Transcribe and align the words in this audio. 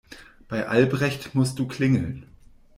Bei 0.47 0.67
Albrecht 0.67 1.35
musst 1.35 1.59
du 1.59 1.67
klingeln. 1.67 2.25